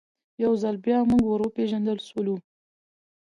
[0.43, 2.35] یو ځل بیا موږ ور وپېژندل سولو.